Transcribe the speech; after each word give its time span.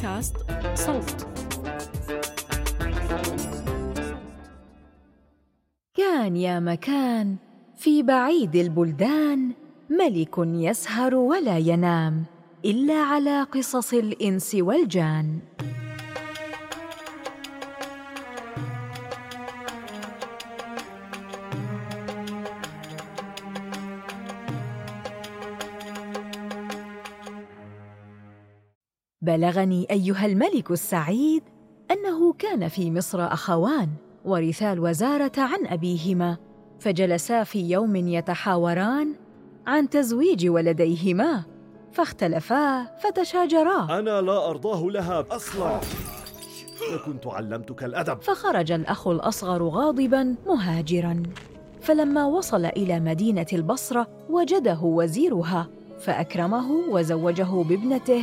بودكاست 0.00 0.36
صوت. 0.74 1.26
كان 5.94 6.36
يا 6.36 6.60
مكان 6.60 7.36
في 7.76 8.02
بعيد 8.02 8.56
البلدان 8.56 9.52
ملك 9.90 10.34
يسهر 10.38 11.14
ولا 11.14 11.58
ينام 11.58 12.24
إلا 12.64 12.94
على 12.94 13.42
قصص 13.42 13.94
الإنس 13.94 14.54
والجان. 14.54 15.38
بلغني 29.22 29.86
أيها 29.90 30.26
الملك 30.26 30.70
السعيد 30.70 31.42
أنه 31.90 32.32
كان 32.32 32.68
في 32.68 32.90
مصر 32.90 33.24
أخوان 33.32 33.88
ورثا 34.24 34.72
الوزارة 34.72 35.32
عن 35.38 35.66
أبيهما 35.66 36.36
فجلسا 36.78 37.44
في 37.44 37.70
يوم 37.70 37.96
يتحاوران 37.96 39.14
عن 39.66 39.88
تزويج 39.88 40.48
ولديهما 40.48 41.44
فاختلفا 41.92 42.84
فتشاجرا. 42.96 43.98
أنا 43.98 44.20
لا 44.20 44.50
أرضاه 44.50 44.82
لها 44.82 45.26
أصلا. 45.30 45.80
وكنت 46.94 47.26
علمتك 47.26 47.84
الأدب. 47.84 48.20
فخرج 48.22 48.72
الأخ 48.72 49.08
الأصغر 49.08 49.62
غاضبا 49.62 50.34
مهاجرا. 50.46 51.22
فلما 51.80 52.26
وصل 52.26 52.64
إلى 52.64 53.00
مدينة 53.00 53.46
البصرة 53.52 54.06
وجده 54.30 54.80
وزيرها 54.82 55.68
فأكرمه 55.98 56.70
وزوجه 56.90 57.62
بابنته 57.62 58.22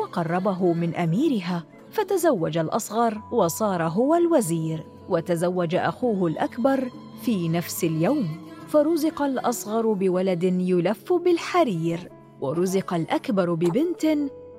وقربه 0.00 0.72
من 0.72 0.94
أميرها 0.94 1.64
فتزوج 1.90 2.58
الأصغر 2.58 3.22
وصار 3.32 3.82
هو 3.82 4.14
الوزير 4.14 4.86
وتزوج 5.08 5.74
أخوه 5.74 6.26
الأكبر 6.28 6.90
في 7.22 7.48
نفس 7.48 7.84
اليوم. 7.84 8.28
فرزق 8.68 9.22
الأصغر 9.22 9.92
بولد 9.92 10.44
يلف 10.44 11.12
بالحرير 11.12 12.10
ورزق 12.40 12.94
الأكبر 12.94 13.54
ببنت 13.54 14.04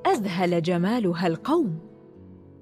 أذهل 0.08 0.62
جمالها 0.62 1.28
القوم. 1.28 1.80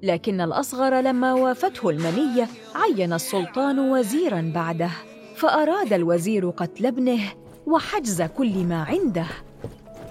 لكن 0.04 0.42
الأصغر 0.42 1.02
لما 1.02 1.34
وافته 1.34 1.90
المنية 1.90 2.48
عين 2.76 3.14
السلطان 3.14 3.80
وزيرا 3.80 4.52
بعده 4.56 4.92
فأراد 5.36 5.94
الوزير 5.94 6.50
قتل 6.50 6.86
ابنه 6.86 7.20
وحجز 7.68 8.22
كل 8.22 8.64
ما 8.64 8.84
عنده. 8.84 9.26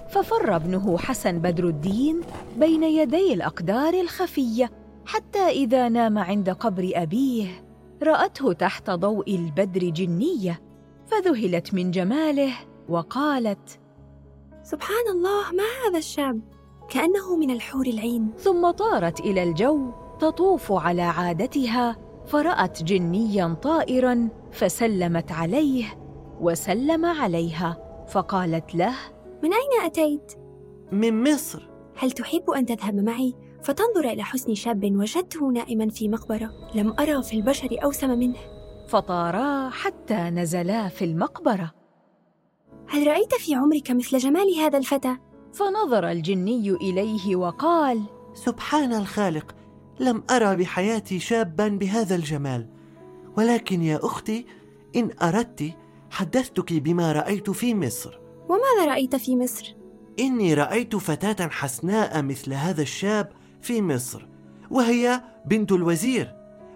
ففر 0.09 0.56
ابنه 0.56 0.98
حسن 0.98 1.39
بدر 1.39 1.69
الدين 1.69 2.20
بين 2.56 2.83
يدي 2.83 3.33
الأقدار 3.33 3.95
الخفية 3.95 4.70
حتى 5.06 5.48
إذا 5.48 5.89
نام 5.89 6.19
عند 6.19 6.51
قبر 6.51 6.91
أبيه 6.95 7.64
رأته 8.03 8.53
تحت 8.53 8.91
ضوء 8.91 9.34
البدر 9.34 9.89
جنية 9.89 10.61
فذهلت 11.06 11.75
من 11.75 11.91
جماله 11.91 12.53
وقالت 12.89 13.81
سبحان 14.62 15.09
الله 15.11 15.53
ما 15.53 15.64
هذا 15.89 15.98
الشاب 15.98 16.41
كأنه 16.89 17.36
من 17.36 17.51
الحور 17.51 17.86
العين. 17.86 18.31
ثم 18.39 18.70
طارت 18.70 19.20
إلى 19.20 19.42
الجو 19.42 19.91
تطوف 20.20 20.73
على 20.73 21.03
عادتها 21.03 21.97
فرأت 22.27 22.83
جنيا 22.83 23.56
طائرا 23.62 24.29
فسلمت 24.53 25.33
عليه 25.33 25.84
وسلم 26.41 27.06
عليها 27.06 27.77
فقالت 28.09 28.75
له 28.75 28.95
من 29.42 29.50
أين 29.53 29.84
أتيت؟ 29.84 30.33
من 30.92 31.33
مصر. 31.33 31.69
هل 31.97 32.11
تحب 32.11 32.50
أن 32.50 32.67
تذهب 32.67 32.94
معي؟ 32.94 33.34
فتنظر 33.62 34.11
إلى 34.12 34.22
حسن 34.22 34.55
شاب 34.55 34.84
وجدته 34.84 35.53
نائما 35.53 35.89
في 35.89 36.08
مقبرة. 36.08 36.50
لم 36.75 36.95
أرى 37.00 37.23
في 37.23 37.36
البشر 37.36 37.68
أوسم 37.85 38.18
منه. 38.18 38.39
فطارا 38.89 39.70
حتى 39.70 40.14
نزلا 40.14 40.89
في 40.89 41.05
المقبرة. 41.05 41.70
هل 42.89 43.07
رأيت 43.07 43.35
في 43.35 43.55
عمرك 43.55 43.90
مثل 43.90 44.18
جمال 44.18 44.55
هذا 44.55 44.79
الفتى؟ 44.79 45.17
فنظر 45.52 46.11
الجني 46.11 46.70
إليه 46.70 47.36
وقال 47.36 48.02
سبحان 48.35 48.92
الخالق 48.92 49.55
لم 50.01 50.23
أرى 50.30 50.57
بحياتي 50.57 51.18
شابا 51.18 51.68
بهذا 51.68 52.14
الجمال. 52.14 52.68
ولكن 53.36 53.83
يا 53.83 53.98
أختي 54.02 54.46
إن 54.96 55.11
أردت 55.23 55.73
حدثتك 56.11 56.73
بما 56.73 57.12
رأيت 57.12 57.51
في 57.51 57.74
مصر. 57.74 58.27
وماذا 58.48 58.91
رأيت 58.92 59.17
في 59.17 59.36
مصر؟ 59.36 59.75
إني 60.20 60.55
رأيت 60.55 60.97
فتاة 60.97 61.48
حسناء 61.48 62.23
مثل 62.23 62.53
هذا 62.53 62.83
الشاب 62.83 63.33
في 63.63 63.83
مصر 63.83 64.27
وهي 64.70 65.23
بنت 65.47 65.73
الوزير 65.73 66.35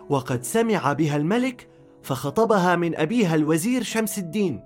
وقد 0.09 0.44
سمع 0.44 0.93
بها 0.93 1.16
الملك 1.16 1.69
فخطبها 2.03 2.77
من 2.77 2.97
أبيها 2.97 3.34
الوزير 3.34 3.83
شمس 3.83 4.19
الدين 4.19 4.62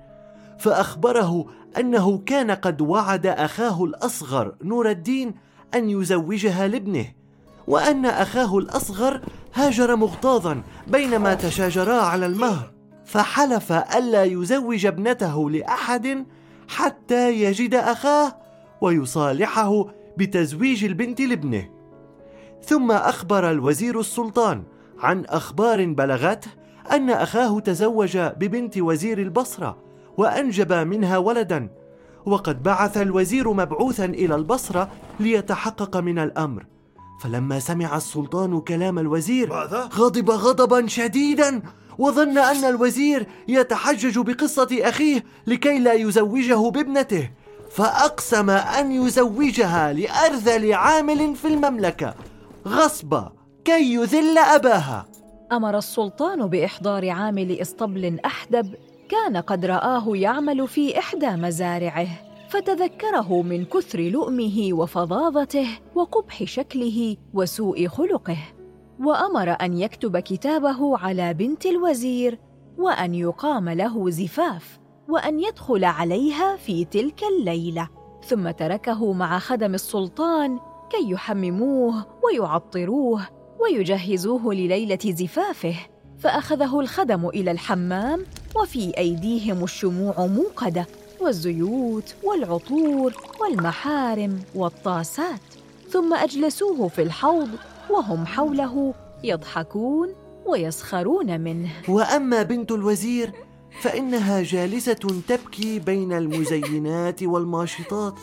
فأخبره 0.59 1.47
أنه 1.79 2.19
كان 2.19 2.51
قد 2.51 2.81
وعد 2.81 3.27
أخاه 3.27 3.85
الأصغر 3.85 4.55
نور 4.63 4.91
الدين 4.91 5.35
أن 5.75 5.91
يزوجها 5.91 6.69
لابنه 6.69 7.07
وأن 7.67 8.07
أخاه 8.07 8.59
الأصغر 8.59 9.21
هاجر 9.55 9.97
مغتاظا 9.97 10.63
بينما 10.87 11.35
تشاجرا 11.35 12.01
على 12.01 12.27
المهر 12.27 12.73
فحلف 13.05 13.73
ألا 13.73 14.25
يزوج 14.25 14.87
ابنته 14.87 15.51
لأحد 15.51 16.27
حتى 16.69 17.43
يجد 17.43 17.75
أخاه 17.75 18.37
ويصالحه 18.81 19.87
بتزويج 20.17 20.85
البنت 20.85 21.21
لابنه. 21.21 21.69
ثم 22.63 22.93
أخبر 22.93 23.51
الوزير 23.51 24.01
السلطان 24.01 24.63
عن 24.99 25.25
أخبار 25.25 25.85
بلغته 25.85 26.51
أن 26.93 27.11
أخاه 27.11 27.61
تزوج 27.61 28.19
ببنت 28.19 28.79
وزير 28.79 29.19
البصرة 29.19 29.77
وأنجب 30.17 30.73
منها 30.73 31.19
ولدا 31.19 31.69
وقد 32.27 32.63
بعث 32.63 32.97
الوزير 32.97 33.53
مبعوثا 33.53 34.05
إلى 34.05 34.35
البصرة 34.35 34.91
ليتحقق 35.21 35.97
من 35.97 36.19
الأمر. 36.19 36.67
فلما 37.21 37.59
سمع 37.59 37.97
السلطان 37.97 38.61
كلام 38.61 38.99
الوزير؟ 38.99 39.53
غضب 39.95 40.31
غضبا 40.31 40.87
شديدا. 40.87 41.63
وظن 41.99 42.39
أن 42.39 42.65
الوزير 42.65 43.27
يتحجج 43.49 44.19
بقصة 44.19 44.69
أخيه 44.81 45.25
لكي 45.47 45.79
لا 45.79 45.93
يزوجه 45.93 46.71
بابنته 46.71 47.31
فأقسم 47.71 48.51
أن 48.51 48.93
يزوجها 48.93 49.93
لأرذل 49.93 50.73
عامل 50.73 51.37
في 51.37 51.49
المملكة. 51.49 52.15
غصبا 52.69 53.33
كي 53.65 53.95
يذل 53.95 54.39
أباها. 54.39 55.07
أمر 55.53 55.79
السلطان 55.79 56.47
بإحضار 56.47 57.11
عامل 57.11 57.61
اسطبل 57.61 58.21
أحدب 58.25 58.75
كان 59.09 59.37
قد 59.37 59.65
رآه 59.65 60.05
يعمل 60.09 60.69
في 60.69 60.99
إحدى 60.99 61.31
مزارعه 61.31 62.09
فتذكره 62.49 63.43
من 63.43 63.65
كثر 63.65 64.01
لؤمه 64.01 64.69
وفظاظته 64.73 65.69
وقبح 65.95 66.45
شكله 66.45 67.17
وسوء 67.35 67.87
خلقه. 67.89 68.39
وأمر 69.01 69.51
أن 69.51 69.79
يكتب 69.79 70.19
كتابه 70.19 70.99
على 70.99 71.35
بنت 71.35 71.67
الوزير 71.67 72.39
وأن 72.79 73.15
يقام 73.15 73.69
له 73.69 74.11
زفاف 74.11 74.79
وأن 75.09 75.41
يدخل 75.41 75.85
عليها 75.85 76.57
في 76.57 76.85
تلك 76.85 77.23
الليلة 77.39 77.89
ثم 78.27 78.51
تركه 78.51 79.13
مع 79.13 79.39
خدم 79.39 79.75
السلطان 79.75 80.59
كي 80.91 81.11
يحمموه 81.11 82.07
ويعطروه 82.25 83.29
ويجهزوه 83.61 84.55
لليلة 84.55 84.99
زفافه. 85.05 85.75
فأخذه 86.19 86.81
الخدم 86.81 87.29
إلى 87.29 87.51
الحمام 87.51 88.25
وفي 88.57 88.99
أيديهم 88.99 89.65
الشموع 89.65 90.27
موقدة 90.27 90.87
والزيوت 91.21 92.15
والعطور 92.25 93.15
والمحارم 93.41 94.41
والطاسات 94.55 95.41
ثم 95.91 96.15
أجلسوه 96.15 96.89
في 96.89 97.03
الحوض 97.03 97.49
وهم 97.91 98.27
حوله 98.27 98.95
يضحكون 99.25 100.09
ويسخرون 100.47 101.41
منه. 101.41 101.71
وأما 101.89 102.43
بنت 102.43 102.73
الوزير 102.73 103.33
فإنها 103.81 104.43
جالسة 104.43 105.23
تبكي 105.29 105.79
بين 105.79 106.13
المزينات 106.13 107.23
والماشطات 107.23 108.15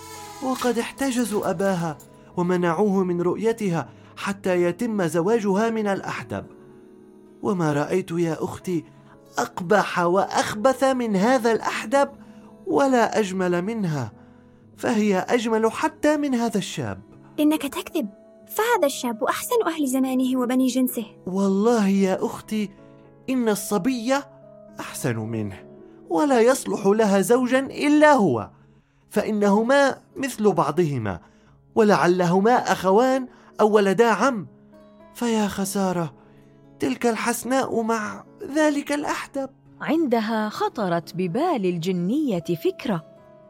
وقد 0.44 0.80
احتجزوا 0.80 1.50
أباها 1.50 1.98
ومنعوه 2.38 3.04
من 3.04 3.21
رؤيتها 3.21 3.89
حتى 4.18 4.63
يتم 4.63 5.07
زواجها 5.07 5.69
من 5.69 5.88
الأحدب. 5.88 6.45
وما 7.42 7.74
رأيت 7.74 8.12
يا 8.12 8.44
أختي 8.44 8.86
أقبح 9.38 10.00
وأخبث 10.00 10.83
من 10.83 11.15
هذا 11.15 11.51
الأحدب 11.51 12.10
ولا 12.68 13.19
أجمل 13.19 13.62
منها 13.62 14.12
فهي 14.77 15.18
أجمل 15.18 15.71
حتى 15.71 16.18
من 16.18 16.36
هذا 16.36 16.57
الشاب. 16.57 17.01
إنك 17.39 17.62
تكذب. 17.62 18.22
فهذا 18.55 18.85
الشاب 18.85 19.23
أحسن 19.23 19.55
أهل 19.67 19.88
زمانه 19.88 20.39
وبني 20.39 20.67
جنسه. 20.67 21.05
والله 21.27 21.88
يا 21.88 22.25
أختي 22.25 22.69
إن 23.29 23.50
الصبيه 23.50 24.29
أحسن 24.79 25.17
منه 25.19 25.63
ولا 26.09 26.41
يصلح 26.41 26.88
لها 26.88 27.21
زوجا 27.21 27.59
إلا 27.59 28.13
هو 28.13 28.50
فإنهما 29.09 29.97
مثل 30.15 30.51
بعضهما 30.51 31.19
ولعلهما 31.75 32.71
أخوان 32.71 33.27
أو 33.61 33.71
ولدا 33.71 34.07
عم. 34.07 34.47
فيا 35.13 35.47
خسارة 35.47 36.13
تلك 36.79 37.05
الحسناء 37.05 37.81
مع 37.81 38.23
ذلك 38.55 38.91
الأحدب. 38.91 39.50
عندها 39.81 40.50
خطرت 40.50 41.15
ببال 41.15 41.65
الجنية 41.65 42.44
فكرة 42.63 43.03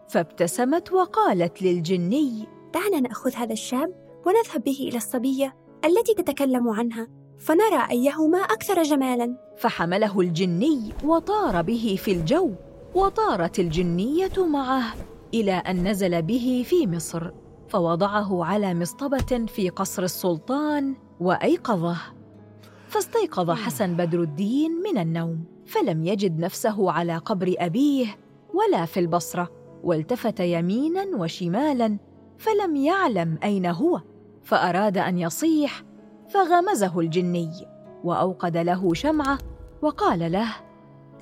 فابتسمت 0.10 0.92
وقالت 0.92 1.62
للجني 1.62 2.48
دعنا 2.74 3.00
نأخذ 3.00 3.34
هذا 3.34 3.54
الشاب؟ 3.54 4.03
ونذهب 4.26 4.64
به 4.64 4.78
إلى 4.90 4.98
الصبية 4.98 5.56
التي 5.86 6.14
تتكلم 6.14 6.70
عنها 6.70 7.08
فنرى 7.40 7.88
أيهما 7.92 8.38
أكثر 8.38 8.84
جمالاً. 8.84 9.38
فحمله 9.58 10.20
الجني 10.20 10.94
وطار 11.04 11.62
به 11.62 11.96
في 12.00 12.12
الجو 12.12 12.52
وطارت 12.96 13.60
الجنية 13.60 14.46
معه 14.48 14.94
إلى 15.34 15.52
أن 15.52 15.88
نزل 15.88 16.22
به 16.22 16.66
في 16.68 16.88
مصر 16.88 17.32
فوضعه 17.68 18.46
على 18.46 18.74
مصطبة 18.74 19.46
في 19.48 19.70
قصر 19.70 20.04
السلطان 20.04 20.96
وأيقظه. 21.20 21.98
فاستيقظ 22.88 23.52
حسن 23.52 23.98
بدر 23.98 24.22
الدين 24.22 24.72
من 24.72 24.98
النوم 24.98 25.44
فلم 25.66 26.04
يجد 26.04 26.40
نفسه 26.40 26.92
على 26.92 27.18
قبر 27.18 27.56
أبيه 27.58 28.18
ولا 28.54 28.86
في 28.86 29.00
البصرة 29.00 29.50
والتفت 29.84 30.40
يمينا 30.40 31.06
وشمالا 31.18 31.98
فلم 32.38 32.76
يعلم 32.76 33.38
أين 33.44 33.66
هو. 33.66 34.02
فأراد 34.44 34.98
أن 34.98 35.18
يصيح 35.18 35.84
فغمزه 36.30 37.00
الجني 37.00 37.52
وأوقد 38.04 38.58
له 38.58 38.94
شمعة 38.94 39.38
وقال 39.82 40.32
له 40.32 40.56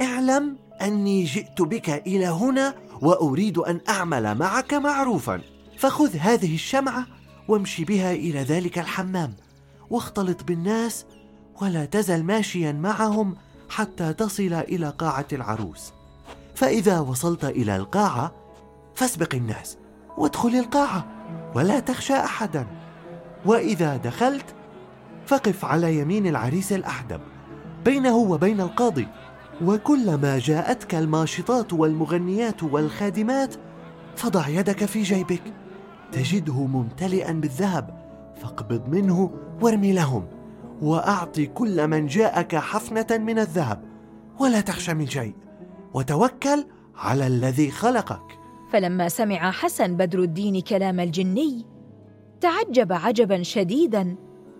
اعلم 0.01 0.57
أني 0.81 1.23
جئت 1.23 1.61
بك 1.61 1.89
إلى 1.89 2.27
هنا 2.27 2.73
وأريد 3.01 3.57
أن 3.57 3.81
أعمل 3.89 4.35
معك 4.35 4.73
معروفا. 4.73 5.41
فخذ 5.77 6.15
هذه 6.15 6.55
الشمعة 6.55 7.05
وامشي 7.47 7.85
بها 7.85 8.11
إلى 8.11 8.39
ذلك 8.39 8.79
الحمام 8.79 9.33
واختلط 9.89 10.43
بالناس 10.43 11.05
ولا 11.61 11.85
تزل 11.85 12.23
ماشيا 12.23 12.71
معهم 12.71 13.35
حتى 13.69 14.13
تصل 14.13 14.53
إلى 14.53 14.89
قاعة 14.89 15.27
العروس. 15.33 15.93
فإذا 16.55 16.99
وصلت 16.99 17.45
إلى 17.45 17.75
القاعة 17.75 18.31
فاسبق 18.95 19.35
الناس 19.35 19.77
وادخل 20.17 20.49
القاعة 20.49 21.07
ولا 21.55 21.79
تخشى 21.79 22.13
أحدا. 22.13 22.67
وإذا 23.45 23.97
دخلت 23.97 24.45
فقف 25.25 25.65
على 25.65 25.99
يمين 25.99 26.27
العريس 26.27 26.73
الأحدب 26.73 27.19
بينه 27.85 28.15
وبين 28.15 28.61
القاضي. 28.61 29.07
وكلما 29.65 30.39
جاءتك 30.39 30.95
الماشطات 30.95 31.73
والمغنيات 31.73 32.63
والخادمات 32.63 33.55
فضع 34.15 34.47
يدك 34.47 34.85
في 34.85 35.01
جيبك. 35.01 35.41
تجده 36.11 36.53
ممتلئا 36.53 37.31
بالذهب 37.31 38.01
فاقبض 38.41 38.89
منه 38.89 39.31
وارمي 39.61 39.93
لهم. 39.93 40.27
وأعط 40.81 41.39
كل 41.39 41.87
من 41.87 42.07
جاءك 42.07 42.55
حفنة 42.55 43.07
من 43.11 43.39
الذهب 43.39 43.83
ولا 44.39 44.61
تخشى 44.61 44.93
من 44.93 45.07
شيء. 45.07 45.33
وتوكل 45.93 46.65
على 46.95 47.27
الذي 47.27 47.71
خلقك. 47.71 48.39
فلما 48.71 49.09
سمع 49.09 49.51
حسن 49.51 49.97
بدر 49.97 50.19
الدين 50.19 50.61
كلام 50.61 50.99
الجني 50.99 51.70
تعجب 52.41 52.93
عجبا 52.93 53.43
شديدا 53.43 54.15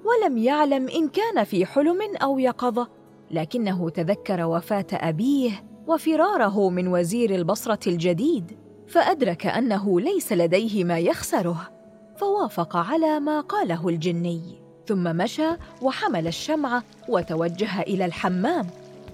ولم 0.06 0.38
يعلم 0.38 0.89
إن 0.89 1.07
كان 1.07 1.44
في 1.44 1.66
حلم 1.66 2.00
أو 2.22 2.39
يقظة 2.39 2.88
لكنه 3.31 3.89
تذكر 3.89 4.45
وفاة 4.45 4.88
أبيه 4.94 5.63
وفراره 5.88 6.69
من 6.69 6.88
وزير 6.88 7.36
البصرة 7.36 7.89
الجديد 7.89 8.57
فأدرك 8.88 9.45
أنه 9.45 10.00
ليس 10.00 10.33
لديه 10.33 10.83
ما 10.83 11.00
يخسره 11.00 11.69
فوافق 12.18 12.75
على 12.75 13.19
ما 13.19 13.42
قاله 13.42 13.89
الجني 13.89 14.62
ثم 14.88 15.04
مشى 15.04 15.50
وحمل 15.81 16.28
الشمعه 16.28 16.83
وتوجه 17.10 17.81
إلى 17.81 18.06
الحمام 18.06 18.68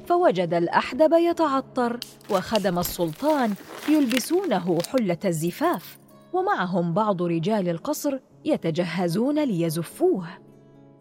فوجد 0.08 0.54
الأحدب 0.54 1.14
يتعطر 1.14 2.00
وخدم 2.30 2.80
السلطان 2.80 3.54
يلبسونه 3.90 4.80
حلة 4.92 5.18
الزفاف 5.26 5.98
ومعهم 6.34 6.94
بعض 6.94 7.24
رجال 7.24 7.70
القصر 7.70 8.20
يتجهزون 8.46 9.44
ليزفوه. 9.44 10.28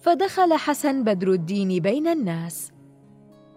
فدخل 0.01 0.55
حسن 0.55 1.05
بدر 1.05 1.33
الدين 1.33 1.83
بين 1.83 2.07
الناس. 2.09 2.73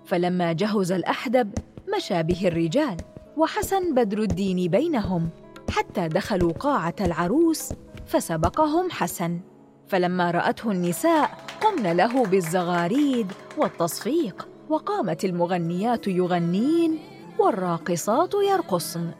فلما 0.06 0.54
جهز 0.54 0.92
الأحدب 0.92 1.54
مشى 1.96 2.24
به 2.24 2.48
الرجال 2.48 2.98
وحسن 3.38 3.96
بدر 3.96 4.22
الدين 4.22 4.72
بينهم 4.72 5.30
حتى 5.70 6.08
دخلوا 6.08 6.52
قاعة 6.52 6.96
العروس 7.02 7.74
فسبقهم 8.08 8.92
حسن. 8.92 9.40
فلما 9.88 10.32
رأته 10.32 10.72
النساء 10.72 11.30
قمن 11.62 11.92
له 11.92 12.25
بالزغاريد 12.25 13.32
والتصفيق 13.58 14.48
وقامت 14.70 15.25
المغنيات 15.25 16.08
يغنين 16.08 17.00
والراقصات 17.40 18.34
يرقصن. 18.34 19.12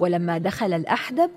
ولما 0.00 0.38
دخل 0.38 0.72
الأحدب 0.72 1.30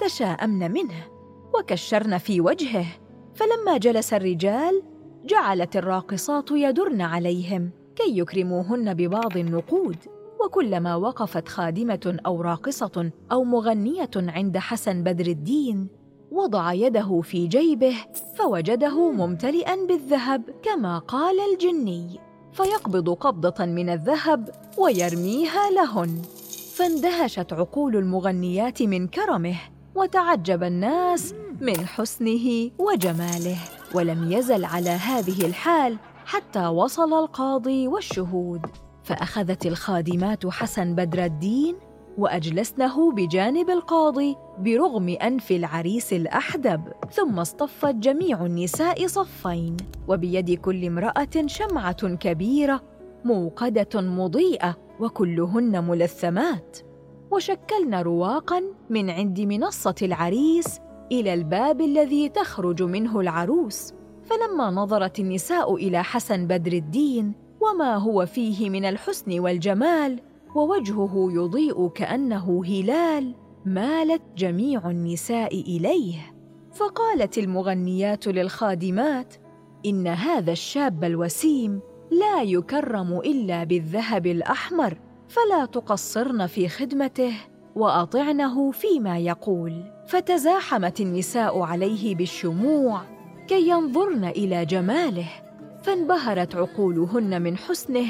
تشاءمن 0.00 0.70
منه. 0.70 1.13
وكشرن 1.58 2.18
في 2.18 2.40
وجهه 2.40 2.86
فلما 3.34 3.78
جلس 3.78 4.14
الرجال 4.14 4.82
جعلت 5.24 5.76
الراقصات 5.76 6.50
يدرن 6.50 7.00
عليهم 7.00 7.70
كي 7.96 8.18
يكرموهن 8.18 8.94
ببعض 8.94 9.36
النقود. 9.36 9.96
وكلما 10.44 10.96
وقفت 10.96 11.48
خادمة 11.48 12.16
أو 12.26 12.42
راقصة 12.42 13.10
أو 13.32 13.44
مغنية 13.44 14.10
عند 14.16 14.58
حسن 14.58 15.02
بدر 15.02 15.26
الدين 15.26 15.88
وضع 16.30 16.72
يده 16.72 17.20
في 17.20 17.46
جيبه 17.46 17.94
فوجده 18.34 19.10
ممتلئا 19.10 19.86
بالذهب 19.86 20.42
كما 20.62 20.98
قال 20.98 21.36
الجني 21.52 22.20
فيقبض 22.52 23.10
قبضة 23.10 23.64
من 23.64 23.88
الذهب 23.88 24.50
ويرميها 24.78 25.70
لهن. 25.70 26.22
فاندهشت 26.74 27.52
عقول 27.52 27.96
المغنيات 27.96 28.82
من 28.82 29.08
كرمه 29.08 29.56
وتعجب 29.94 30.62
الناس 30.62 31.34
من 31.60 31.86
حسنه 31.86 32.70
وجماله 32.78 33.58
ولم 33.94 34.32
يزل 34.32 34.64
على 34.64 34.90
هذه 34.90 35.46
الحال 35.46 35.96
حتى 36.24 36.66
وصل 36.66 37.12
القاضي 37.12 37.88
والشهود. 37.88 38.66
فأخذت 39.04 39.66
الخادمات 39.66 40.46
حسن 40.46 40.94
بدر 40.94 41.24
الدين 41.24 41.76
وأجلسنه 42.18 43.12
بجانب 43.12 43.70
القاضي 43.70 44.36
برغم 44.58 45.08
أنف 45.08 45.52
العريس 45.52 46.12
الأحدب 46.12 46.82
ثم 47.12 47.38
اصطفت 47.38 47.94
جميع 47.94 48.46
النساء 48.46 49.06
صفين. 49.06 49.76
وبيد 50.08 50.50
كل 50.60 50.84
امرأة 50.84 51.46
شمعة 51.46 52.14
كبيرة 52.16 52.82
موقدة 53.24 54.00
مضيئة 54.00 54.76
وكلهن 55.00 55.84
ملثمات. 55.84 56.78
وشكلن 57.30 57.94
رواقا 57.94 58.62
من 58.90 59.10
عند 59.10 59.40
منصة 59.40 59.94
العريس 60.02 60.80
إلى 61.12 61.34
الباب 61.34 61.80
الذي 61.80 62.28
تخرج 62.28 62.82
منه 62.82 63.20
العروس. 63.20 63.92
فلما 64.24 64.70
نظرت 64.70 65.18
النساء 65.18 65.74
إلى 65.74 66.04
حسن 66.04 66.46
بدر 66.46 66.72
الدين 66.72 67.32
وما 67.60 67.96
هو 67.96 68.26
فيه 68.26 68.70
من 68.70 68.84
الحسن 68.84 69.40
والجمال 69.40 70.20
ووجهه 70.54 71.28
يضيء 71.30 71.88
كأنه 71.88 72.64
هلال 72.64 73.34
مالت 73.66 74.22
جميع 74.36 74.90
النساء 74.90 75.60
إليه. 75.60 76.34
فقالت 76.72 77.38
المغنيات 77.38 78.26
للخادمات 78.26 79.34
إن 79.86 80.06
هذا 80.06 80.52
الشاب 80.52 81.04
الوسيم 81.04 81.80
لا 82.10 82.42
يكرم 82.42 83.18
إلا 83.18 83.64
بالذهب 83.64 84.26
الأحمر 84.26 84.98
فلا 85.28 85.64
تقصرن 85.64 86.46
في 86.46 86.68
خدمته. 86.68 87.34
وأطعنه 87.76 88.70
فيما 88.70 89.18
يقول. 89.18 89.82
فتزاحمت 90.06 91.00
النساء 91.00 91.60
عليه 91.60 92.14
بالشموع 92.14 93.00
كي 93.48 93.68
ينظرن 93.68 94.24
إلى 94.24 94.64
جماله 94.64 95.28
فانبهرت 95.82 96.56
عقولهن 96.56 97.42
من 97.42 97.56
حسنه 97.56 98.06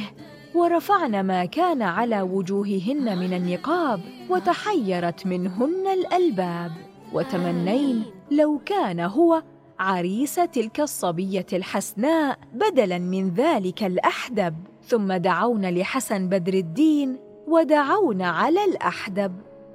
ورفعن 0.55 1.21
ما 1.21 1.45
كان 1.45 1.83
على 1.83 2.23
وجوههن 2.23 3.19
من 3.19 3.33
النقاب 3.33 4.01
وتحيرت 4.31 5.27
منهن 5.27 5.87
الألباب. 5.87 6.73
وتمنين 7.13 8.05
لو 8.31 8.61
كان 8.67 9.01
هو 9.01 9.43
عريس 9.79 10.35
تلك 10.35 10.81
الصبية 10.81 11.47
الحسناء 11.53 12.39
بدلا 12.55 12.99
من 12.99 13.31
ذلك 13.31 13.83
الأحدب. 13.83 14.55
ثم 14.83 15.13
دعون 15.13 15.71
لحسن 15.71 16.29
بدر 16.29 16.55
الدين 16.55 17.19
ودعون 17.49 18.23
على 18.23 18.65
الأحدب. 18.65 19.33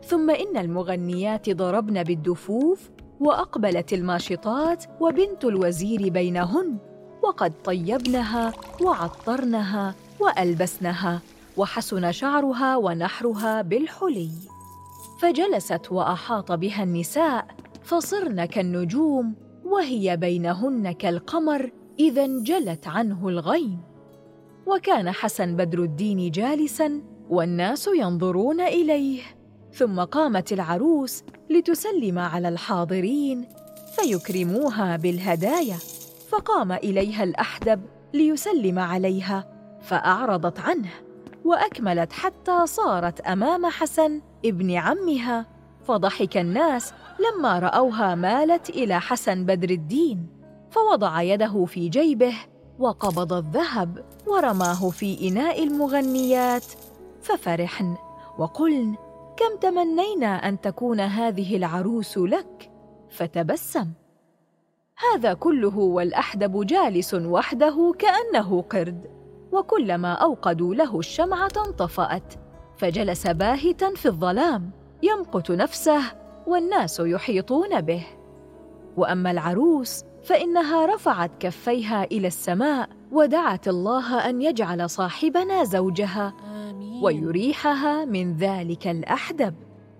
ثم 0.09 0.29
إن 0.29 0.57
المغنيات 0.57 1.49
ضربن 1.49 2.03
بالدفوف 2.03 2.89
وأقبلت 3.19 3.93
الماشطات 3.93 4.85
وبنت 4.99 5.45
الوزير 5.45 6.09
بينهن 6.09 6.77
وقد 7.23 7.53
طيبنها 7.63 8.53
وعطرنها 8.81 9.95
وألبسنها 10.19 11.21
وحسن 11.57 12.11
شعرها 12.11 12.77
ونحرها 12.77 13.61
بالحلي. 13.61 14.31
فجلست 15.21 15.91
وأحاط 15.91 16.51
بها 16.51 16.83
النساء 16.83 17.47
فصرن 17.83 18.45
كالنجوم 18.45 19.35
وهي 19.65 20.17
بينهن 20.17 20.91
كالقمر 20.91 21.71
إذا 21.99 22.25
انجلت 22.25 22.87
عنه 22.87 23.27
الغيم. 23.27 23.79
وكان 24.65 25.11
حسن 25.11 25.55
بدر 25.55 25.83
الدين 25.83 26.31
جالسا 26.31 27.01
والناس 27.29 27.89
ينظرون 27.95 28.61
إليه. 28.61 29.38
ثم 29.73 30.03
قامت 30.03 30.53
العروس 30.53 31.23
لتسلم 31.49 32.19
على 32.19 32.49
الحاضرين 32.49 33.47
فيكرموها 33.95 34.97
بالهدايا 34.97 35.77
فقام 36.29 36.71
إليها 36.71 37.23
الأحدب 37.23 37.81
ليسلم 38.13 38.79
عليها 38.79 39.45
فأعرضت 39.81 40.59
عنه 40.59 40.89
وأكملت 41.45 42.13
حتى 42.13 42.65
صارت 42.65 43.21
أمام 43.21 43.65
حسن 43.65 44.21
ابن 44.45 44.75
عمها 44.75 45.45
فضحك 45.83 46.37
الناس 46.37 46.93
لما 47.19 47.59
رأوها 47.59 48.15
مالت 48.15 48.69
إلى 48.69 49.01
حسن 49.01 49.45
بدر 49.45 49.69
الدين 49.69 50.27
فوضع 50.71 51.21
يده 51.21 51.65
في 51.65 51.89
جيبه 51.89 52.33
وقبض 52.79 53.33
الذهب 53.33 54.05
ورماه 54.27 54.89
في 54.89 55.27
إناء 55.27 55.63
المغنيات 55.63 56.65
ففرحن 57.21 57.95
وقلن 58.37 58.95
كم 59.39 59.57
تمنينا 59.61 60.49
أن 60.49 60.61
تكون 60.61 60.99
هذه 60.99 61.57
العروس 61.57 62.17
لك؟ 62.17 62.71
فتبسم. 63.09 63.87
هذا 64.97 65.33
كله 65.33 65.77
والأحدب 65.77 66.65
جالس 66.65 67.13
وحده 67.13 67.93
كأنه 67.99 68.61
قرد 68.61 69.01
وكلما 69.51 70.13
أوقدوا 70.13 70.75
له 70.75 70.99
الشمعة 70.99 71.51
انطفأت 71.67 72.33
فجلس 72.77 73.27
باهتا 73.27 73.93
في 73.95 74.05
الظلام 74.05 74.71
يمقت 75.03 75.51
نفسه 75.51 76.01
والناس 76.47 76.99
يحيطون 76.99 77.81
به. 77.81 78.07
وأما 78.97 79.31
العروس 79.31 80.03
فإنها 80.23 80.85
رفعت 80.85 81.31
كفيها 81.39 82.03
إلى 82.03 82.27
السماء 82.27 82.89
ودعت 83.11 83.67
الله 83.67 84.29
أن 84.29 84.41
يجعل 84.41 84.89
صاحبنا 84.89 85.63
زوجها. 85.63 86.33
ويريحها 87.01 88.05
من 88.05 88.37
ذلك 88.37 88.87
الأحدب. 88.87 89.53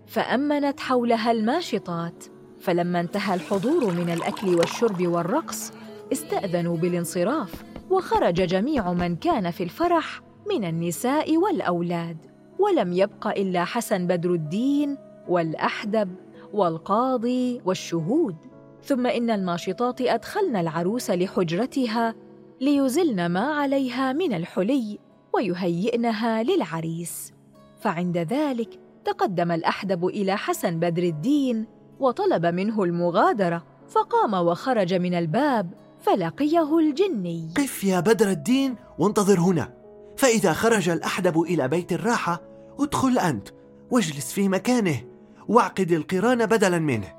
فأمنت 0.08 0.80
حولها 0.80 1.32
الماشطات. 1.32 2.26
فلما 2.60 3.00
انتهى 3.00 3.36
الحضور 3.36 3.94
من 3.94 4.10
الأكل 4.10 4.56
والشرب 4.56 5.08
والرقص 5.08 5.72
استأذنوا 6.14 6.78
بالانصراف. 6.78 7.64
وخرج 7.90 8.34
جميع 8.34 8.94
من 8.94 9.16
كان 9.16 9.52
في 9.52 9.64
الفرح 9.64 10.22
من 10.50 10.64
النساء 10.64 11.38
والأولاد. 11.38 12.18
ولم 12.60 12.94
يبق 12.94 13.28
إلا 13.28 13.66
حسن 13.66 14.08
بدر 14.08 14.34
الدين 14.34 14.98
والأحدب 15.28 16.16
والقاضي 16.54 17.62
والشهود. 17.66 18.36
ثم 18.84 19.08
إن 19.08 19.30
الناشطات 19.30 20.02
أدخلن 20.02 20.56
العروس 20.56 21.12
لحجرتها 21.12 22.16
ليزلن 22.62 23.26
ما 23.26 23.54
عليها 23.54 24.14
من 24.14 24.34
الحلي. 24.34 25.00
ويهيئنها 25.34 26.44
للعريس. 26.44 27.34
فعند 27.82 28.18
ذلك 28.18 28.80
تقدم 29.06 29.52
الأحدب 29.52 30.06
إلى 30.06 30.38
حسن 30.38 30.80
بدر 30.80 31.04
الدين 31.04 31.66
وطلب 32.00 32.46
منه 32.46 32.84
المغادرة 32.84 33.64
فقام 33.90 34.34
وخرج 34.34 34.94
من 34.94 35.14
الباب 35.14 35.74
فلقيه 36.00 36.80
الجني. 36.80 37.54
قف 37.58 37.84
يا 37.84 38.00
بدر 38.00 38.30
الدين؟ 38.30 38.76
وانتظر 39.00 39.40
هنا. 39.40 39.74
فإذا 40.18 40.54
خرج 40.54 40.90
الأحدب 40.90 41.42
إلى 41.42 41.68
بيت 41.68 41.94
الراحة 41.94 42.42
ادخل 42.80 43.20
أنت 43.20 43.50
واجلس 43.92 44.32
في 44.32 44.50
مكانه 44.50 45.02
واعقد 45.48 45.92
القران 45.92 46.46
بدلا 46.46 46.80
منه. 46.80 47.14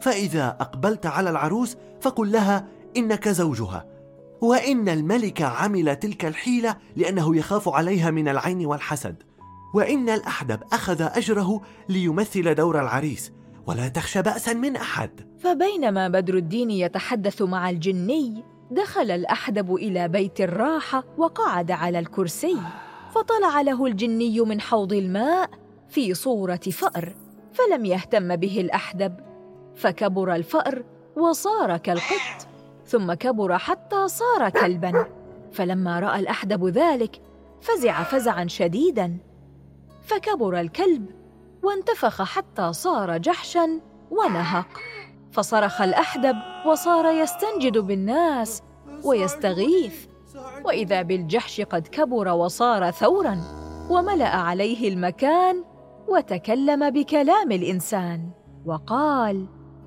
فإذا 0.00 0.56
أقبلت 0.60 1.06
على 1.06 1.30
العروس 1.30 1.76
فقل 2.00 2.32
لها 2.32 2.66
إنك 2.96 3.28
زوجها. 3.28 3.86
وإن 4.44 4.88
الملك 4.88 5.42
عمل 5.42 5.96
تلك 5.96 6.24
الحيلة 6.24 6.76
لأنه 6.96 7.36
يخاف 7.36 7.68
عليها 7.68 8.10
من 8.10 8.28
العين 8.28 8.66
والحسد. 8.66 9.22
وإن 9.74 10.08
الأحدب 10.08 10.60
أخذ 10.72 11.02
أجره 11.02 11.60
ليمثل 11.88 12.54
دور 12.54 12.80
العريس. 12.80 13.32
ولا 13.66 13.88
تخشى 13.88 14.22
بأسا 14.22 14.52
من 14.52 14.76
أحد. 14.76 15.10
فبينما 15.38 16.08
بدر 16.08 16.34
الدين 16.34 16.70
يتحدث 16.70 17.42
مع 17.42 17.70
الجني 17.70 18.44
دخل 18.70 19.10
الأحدب 19.10 19.74
إلى 19.74 20.08
بيت 20.08 20.40
الراحة 20.40 21.04
وقعد 21.18 21.70
على 21.70 21.98
الكرسي. 21.98 22.56
فطلع 23.14 23.60
له 23.60 23.86
الجني 23.86 24.40
من 24.40 24.60
حوض 24.60 24.92
الماء 24.92 25.50
في 25.88 26.14
صورة 26.14 26.56
فأر 26.56 27.14
فلم 27.52 27.84
يهتم 27.84 28.36
به 28.36 28.60
الأحدب. 28.60 29.16
فكبر 29.76 30.34
الفأر 30.34 30.84
وصار 31.16 31.76
كالقط. 31.76 32.53
ثم 32.86 33.12
كبر 33.12 33.58
حتى 33.58 34.08
صار 34.08 34.50
كلبا. 34.50 35.06
فلما 35.52 36.00
رأى 36.00 36.20
الأحدب 36.20 36.66
ذلك 36.66 37.20
فزع 37.60 38.02
فزعا 38.02 38.46
شديدا. 38.46 39.16
فكبر 40.02 40.60
الكلب 40.60 41.06
وانتفخ 41.62 42.22
حتى 42.22 42.72
صار 42.72 43.18
جحشا 43.18 43.80
ونهق. 44.10 44.68
فصرخ 45.32 45.80
الأحدب 45.80 46.36
وصار 46.66 47.06
يستنجد 47.06 47.78
بالناس 47.78 48.62
ويستغيث. 49.04 50.06
وإذا 50.64 51.02
بالجحش 51.02 51.60
قد 51.60 51.86
كبر 51.86 52.28
وصار 52.28 52.90
ثورا 52.90 53.40
وملأ 53.90 54.36
عليه 54.36 54.88
المكان 54.88 55.64
وتكلم 56.08 56.90
بكلام 56.90 57.52
الإنسان. 57.52 58.30
وقال 58.66 59.46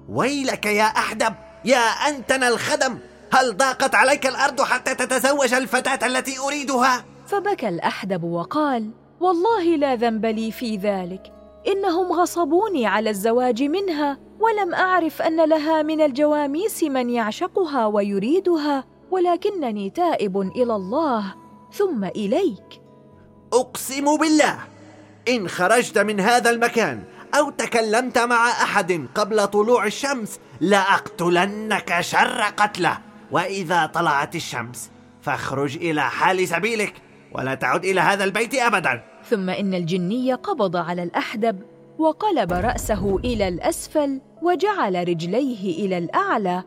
ويلك 0.09 0.65
يا 0.65 0.83
أحدب! 0.83 1.46
يا 1.67 1.77
أنتن 2.09 2.43
الخدم 2.43 2.97
هل 3.33 3.57
ضاقت 3.57 3.95
عليك 3.95 4.27
الأرض 4.27 4.61
حتى 4.61 4.95
تتزوج 4.95 5.53
الفتاة 5.53 6.07
التي 6.07 6.39
أريدها؟ 6.39 7.05
فبكى 7.27 7.69
الأحدب 7.69 8.23
وقال 8.23 8.89
والله 9.19 9.63
لا 9.63 9.95
ذنب 9.95 10.25
لي 10.25 10.51
في 10.51 10.77
ذلك. 10.77 11.33
إنهم 11.67 12.11
غصبوني 12.11 12.85
على 12.85 13.09
الزواج 13.09 13.63
منها 13.63 14.17
ولم 14.39 14.73
أعرف 14.73 15.21
أن 15.21 15.49
لها 15.49 15.81
من 15.81 16.01
الجواميس 16.01 16.83
من 16.83 17.09
يعشقها 17.09 17.85
ويريدها 17.85 18.83
ولكنني 19.11 19.89
تائب 19.89 20.41
إلى 20.41 20.75
الله. 20.75 21.35
ثم 21.73 22.03
إليك. 22.03 22.81
أقسم 23.53 24.17
بالله 24.17 24.57
إن 25.29 25.47
خرجت 25.47 25.97
من 25.97 26.19
هذا 26.19 26.49
المكان 26.49 27.03
أو 27.35 27.49
تكلمت 27.49 28.17
مع 28.17 28.49
أحد 28.49 29.07
قبل 29.15 29.47
طلوع 29.47 29.85
الشمس 29.85 30.39
لأقتلنك 30.61 32.01
شر 32.01 32.41
قتله. 32.41 32.97
وإذا 33.31 33.85
طلعت 33.85 34.35
الشمس 34.35 34.91
فاخرج 35.21 35.77
إلى 35.77 36.01
حال 36.01 36.47
سبيلك 36.47 36.93
ولا 37.31 37.55
تعد 37.55 37.85
إلى 37.85 38.01
هذا 38.01 38.23
البيت 38.23 38.55
أبدا. 38.55 39.03
ثم 39.29 39.49
إن 39.49 39.73
الجني 39.73 40.33
قبض 40.33 40.75
على 40.75 41.03
الأحدب 41.03 41.61
وقلب 41.99 42.53
رأسه 42.53 43.17
إلى 43.17 43.47
الأسفل 43.47 44.21
وجعل 44.41 45.07
رجليه 45.07 45.85
إلى 45.85 45.97
الأعلى 45.97 46.63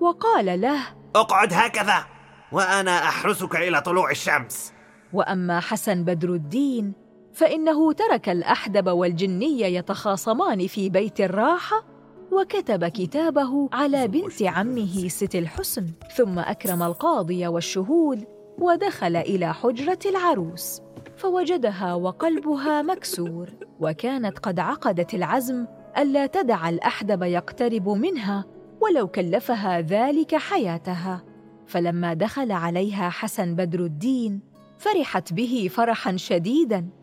وقال 0.00 0.60
له 0.60 0.80
اقعد 1.16 1.52
هكذا 1.52 2.06
وأنا 2.52 2.98
أحرسك 2.98 3.56
إلى 3.56 3.80
طلوع 3.80 4.10
الشمس. 4.10 4.72
وأما 5.12 5.60
حسن 5.60 6.04
بدر 6.04 6.28
الدين 6.28 6.92
فإنه 7.40 7.92
ترك 7.92 8.28
الأحدب 8.28 8.88
والجني 8.88 9.60
يتخاصمان 9.60 10.66
في 10.66 10.88
بيت 10.88 11.20
الراحة 11.20 11.84
وكتب 12.32 12.84
كتابه 12.84 13.68
على 13.72 14.08
بنت 14.08 14.42
عمه 14.42 15.08
ست 15.08 15.34
الحسن 15.34 15.86
ثم 16.16 16.38
أكرم 16.38 16.82
القاضي 16.82 17.46
والشهود 17.46 18.24
ودخل 18.58 19.16
إلى 19.16 19.54
حجرة 19.54 19.98
العروس 20.06 20.82
فوجدها 21.16 21.94
وقلبها 21.94 22.82
مكسور 22.82 23.50
وكانت 23.80 24.38
قد 24.38 24.58
عقدت 24.58 25.14
العزم 25.14 25.66
ألا 25.98 26.26
تدع 26.26 26.68
الأحدب 26.68 27.22
يقترب 27.22 27.88
منها 27.88 28.44
ولو 28.80 29.08
كلفها 29.08 29.80
ذلك 29.80 30.34
حياتها. 30.34 31.24
فلما 31.66 32.14
دخل 32.14 32.52
عليها 32.52 33.10
حسن 33.10 33.54
بدر 33.54 33.80
الدين 33.80 34.40
فرحت 34.78 35.32
به 35.32 35.68
فرحا 35.72 36.16
شديدا. 36.16 36.99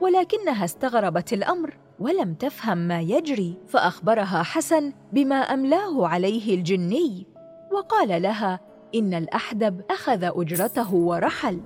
ولكنها 0.00 0.64
استغربت 0.64 1.32
الأمر 1.32 1.78
ولم 1.98 2.34
تفهم 2.34 2.78
ما 2.78 3.00
يجري 3.00 3.58
فأخبرها 3.68 4.42
حسن 4.42 4.92
بما 5.12 5.36
أملاه 5.36 6.06
عليه 6.06 6.54
الجني 6.54 7.26
وقال 7.72 8.22
لها 8.22 8.60
إن 8.94 9.14
الأحدب 9.14 9.80
أخذ 9.90 10.24
أجرته 10.24 10.94
ورحل. 10.94 11.60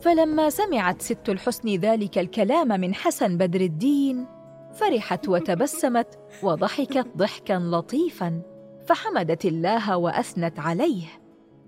فلما 0.00 0.50
سمعت 0.50 1.02
ست 1.02 1.28
الحسن 1.28 1.68
ذلك 1.68 2.18
الكلام 2.18 2.68
من 2.68 2.94
حسن 2.94 3.38
بدر 3.38 3.60
الدين 3.60 4.26
فرحت 4.72 5.28
وتبسمت 5.28 6.18
وضحكت 6.42 7.06
ضحكا 7.16 7.52
لطيفا 7.52 8.42
فحمدت 8.86 9.44
الله 9.44 9.96
وأثنت 9.96 10.60
عليه. 10.60 11.06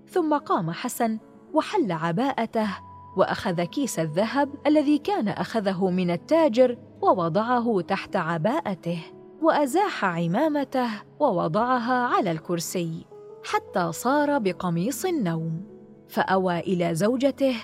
ثم 0.07 0.37
قام 0.37 0.71
حسن 0.71 1.19
وحل 1.53 1.91
عباءته 1.91 2.86
وأخذ 3.17 3.63
كيس 3.63 3.99
الذهب 3.99 4.49
الذي 4.67 4.97
كان 4.97 5.27
أخذه 5.27 5.89
من 5.89 6.11
التاجر 6.11 6.77
ووضعه 7.01 7.81
تحت 7.81 8.15
عباءته 8.15 9.03
وأزاح 9.41 10.05
عمامته 10.05 10.89
ووضعها 11.19 12.15
على 12.15 12.31
الكرسي 12.31 13.05
حتى 13.45 13.91
صار 13.91 14.37
بقميص 14.37 15.05
النوم. 15.05 15.61
فأوى 16.07 16.59
إلى 16.59 16.95
زوجته 16.95 17.55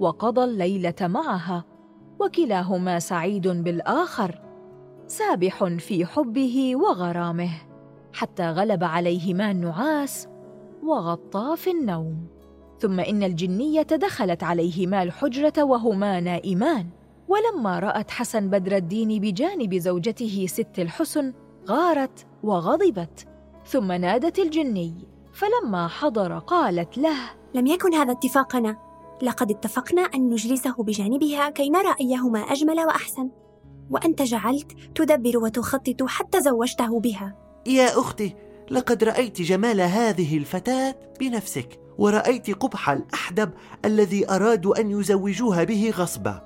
وقضى 0.00 0.44
الليلة 0.44 0.94
معها 1.00 1.64
وكلاهما 2.20 2.98
سعيد 2.98 3.48
بالآخر 3.48 4.42
سابح 5.06 5.64
في 5.64 6.06
حبه 6.06 6.76
وغرامه 6.76 7.50
حتى 8.12 8.50
غلب 8.50 8.84
عليهما 8.84 9.50
النعاس 9.50 10.28
وغطا 10.82 11.54
في 11.54 11.70
النوم. 11.70 12.26
ثم 12.82 13.00
إن 13.00 13.22
الجنية 13.22 13.82
دخلت 13.82 14.42
عليهما 14.42 15.02
الحجرة 15.02 15.62
وهما 15.62 16.20
نائمان. 16.20 16.86
ولما 17.28 17.78
رأت 17.78 18.10
حسن 18.10 18.50
بدر 18.50 18.76
الدين 18.76 19.20
بجانب 19.20 19.74
زوجته 19.74 20.46
ست 20.48 20.78
الحسن 20.78 21.32
غارت 21.68 22.26
وغضبت. 22.42 23.26
ثم 23.66 23.92
نادت 23.92 24.38
الجني 24.38 24.94
فلما 25.32 25.88
حضر 25.88 26.38
قالت 26.38 26.98
له 26.98 27.16
لم 27.54 27.66
يكن 27.66 27.94
هذا 27.94 28.12
اتفاقنا. 28.12 28.76
لقد 29.22 29.50
اتفقنا 29.50 30.02
أن 30.02 30.30
نجلسه 30.30 30.74
بجانبها 30.82 31.50
كي 31.50 31.70
نرى 31.70 31.94
أيهما 32.00 32.40
أجمل 32.40 32.80
وأحسن. 32.80 33.30
وأنت 33.90 34.22
جعلت 34.22 34.72
تدبر 34.94 35.38
وتخطط 35.38 36.02
حتى 36.02 36.40
زوجته 36.40 37.00
بها. 37.00 37.36
يا 37.66 37.98
أختي 38.00 38.34
لقد 38.70 39.04
رأيت 39.04 39.42
جمال 39.42 39.80
هذه 39.80 40.38
الفتاة 40.38 40.94
بنفسك. 41.20 41.81
ورأيت 42.02 42.50
قبح 42.50 42.90
الأحدب 42.90 43.50
الذي 43.84 44.30
أرادوا 44.30 44.80
أن 44.80 44.90
يزوجوها 44.90 45.64
به 45.64 45.92
غصبا. 45.96 46.42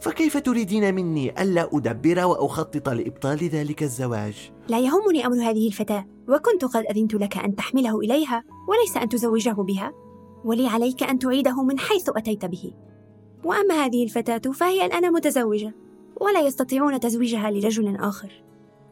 فكيف 0.00 0.36
تريدين 0.36 0.94
مني 0.94 1.42
ألا 1.42 1.68
أدبر 1.72 2.24
وأخطط 2.24 2.88
لإبطال 2.88 3.38
ذلك 3.38 3.82
الزواج؟ 3.82 4.52
لا 4.68 4.78
يهمني 4.78 5.26
أمر 5.26 5.36
هذه 5.36 5.66
الفتاة 5.66 6.06
وكنت 6.28 6.64
قد 6.64 6.84
أذنت 6.90 7.14
لك 7.14 7.36
أن 7.36 7.56
تحمله 7.56 8.00
إليها 8.00 8.44
وليس 8.68 8.96
أن 8.96 9.08
تزوجه 9.08 9.52
بها. 9.52 9.92
ولي 10.44 10.66
عليك 10.66 11.02
أن 11.02 11.18
تعيده 11.18 11.62
من 11.62 11.78
حيث 11.78 12.10
أتيت 12.16 12.44
به. 12.44 12.72
وأما 13.44 13.74
هذه 13.74 14.04
الفتاة 14.04 14.52
فهي 14.52 14.86
الآن 14.86 15.12
متزوجة 15.12 15.74
ولا 16.20 16.40
يستطيعون 16.40 17.00
تزويجها 17.00 17.50
لرجل 17.50 17.96
آخر. 17.96 18.42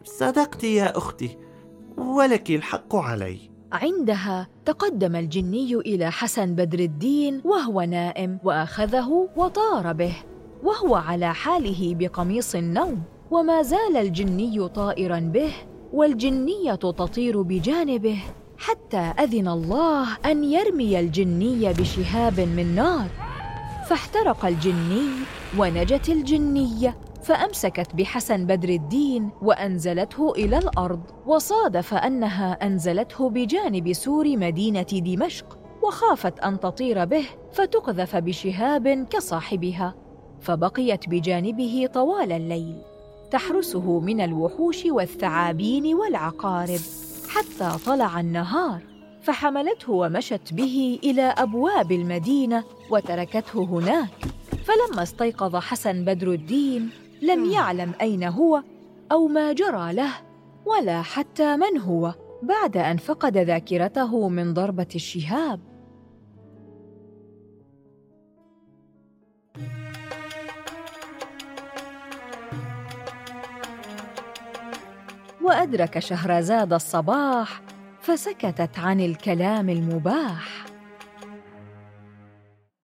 صدقت 0.04 0.64
يا 0.64 0.98
أختي 0.98 1.38
ولك 1.98 2.50
الحق 2.50 2.96
علي. 2.96 3.51
عندها 3.72 4.48
تقدم 4.64 5.16
الجني 5.16 5.74
إلى 5.74 6.10
حسن 6.10 6.54
بدر 6.54 6.78
الدين 6.78 7.40
وهو 7.44 7.80
نائم 7.80 8.38
وأخذه 8.44 9.28
وطار 9.36 9.92
به 9.92 10.14
وهو 10.62 10.94
على 10.94 11.34
حاله 11.34 11.94
بقميص 11.94 12.54
النوم 12.54 13.02
وما 13.30 13.62
زال 13.62 13.96
الجني 13.96 14.68
طائرا 14.68 15.20
به 15.20 15.52
والجنية 15.92 16.74
تطير 16.74 17.42
بجانبه 17.42 18.18
حتى 18.58 18.96
أذن 18.96 19.48
الله 19.48 20.16
أن 20.26 20.44
يرمي 20.44 21.00
الجني 21.00 21.72
بشهاب 21.72 22.40
من 22.40 22.74
نار. 22.74 23.06
فاحترق 23.88 24.44
الجني 24.44 25.08
ونجت 25.58 26.08
الجنية. 26.08 26.96
فأمسكت 27.22 27.94
بحسن 27.94 28.46
بدر 28.46 28.68
الدين 28.68 29.30
وأنزلته 29.42 30.32
إلى 30.32 30.58
الأرض 30.58 31.00
وصادف 31.26 31.94
انها 31.94 32.52
أنزلته 32.52 33.30
بجانب 33.30 33.92
سور 33.92 34.36
مدينة 34.36 34.82
دمشق 34.92 35.58
وخافت 35.82 36.38
أن 36.38 36.60
تطير 36.60 37.04
به 37.04 37.24
فتقذف 37.52 38.16
بشهاب 38.16 39.06
كصاحبها 39.10 39.94
فبقيت 40.40 41.08
بجانبه 41.08 41.88
طوال 41.94 42.32
الليل 42.32 42.82
تحرسه 43.30 44.00
من 44.00 44.20
الوحوش 44.20 44.84
والثعابين 44.86 45.94
والعقارب 45.94 46.80
حتى 47.28 47.78
طلع 47.86 48.20
النهار 48.20 48.82
فحملته 49.22 49.92
ومشت 49.92 50.52
به 50.52 50.98
إلى 51.04 51.22
أبواب 51.22 51.92
المدينة 51.92 52.64
وتركته 52.90 53.64
هناك 53.64 54.08
فلما 54.64 55.02
استيقظ 55.02 55.56
حسن 55.56 56.04
بدر 56.04 56.32
الدين 56.32 56.90
لم 57.22 57.44
يعلم 57.44 57.92
أين 58.00 58.24
هو 58.24 58.62
أو 59.12 59.28
ما 59.28 59.52
جرى 59.52 59.92
له 59.92 60.12
ولا 60.66 61.02
حتى 61.02 61.56
من 61.56 61.78
هو 61.78 62.14
بعد 62.42 62.76
أن 62.76 62.96
فقد 62.96 63.36
ذاكرته 63.36 64.28
من 64.28 64.54
ضربة 64.54 64.86
الشهاب. 64.94 65.60
وأدرك 75.42 75.98
شهرزاد 75.98 76.72
الصباح 76.72 77.62
فسكتت 78.00 78.78
عن 78.78 79.00
الكلام 79.00 79.68
المباح. 79.68 80.71